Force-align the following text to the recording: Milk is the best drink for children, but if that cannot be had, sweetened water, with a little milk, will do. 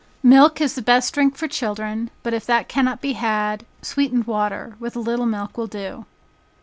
Milk 0.23 0.59
is 0.59 0.73
the 0.73 0.81
best 0.81 1.13
drink 1.13 1.37
for 1.37 1.47
children, 1.47 2.09
but 2.23 2.33
if 2.33 2.43
that 2.47 2.67
cannot 2.67 3.01
be 3.01 3.13
had, 3.13 3.67
sweetened 3.83 4.23
water, 4.25 4.75
with 4.79 4.95
a 4.95 4.99
little 4.99 5.27
milk, 5.27 5.59
will 5.59 5.67
do. 5.67 6.07